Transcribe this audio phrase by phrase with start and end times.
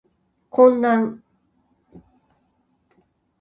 [0.49, 1.21] 混乱